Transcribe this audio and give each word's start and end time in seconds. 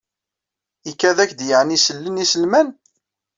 Ikad-ak-d 0.89 1.39
yeɛni 1.49 1.77
sellen 1.85 2.23
iselman? 2.23 2.67